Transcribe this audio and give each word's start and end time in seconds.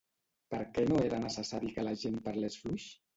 Per 0.53 0.61
què 0.77 0.85
no 0.91 1.01
era 1.09 1.19
necessari 1.25 1.69
que 1.75 1.83
la 1.85 1.93
gent 2.05 2.17
parlés 2.29 2.57
fluix? 2.63 2.89